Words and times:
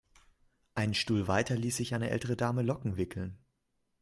Einen 0.73 0.95
Stuhl 0.95 1.27
weiter 1.27 1.55
ließ 1.55 1.77
sich 1.77 1.93
eine 1.93 2.09
ältere 2.09 2.35
Dame 2.35 2.63
Locken 2.63 2.97
wickeln. 2.97 3.37